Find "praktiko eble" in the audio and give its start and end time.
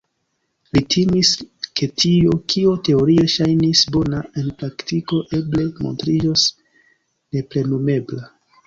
4.63-5.71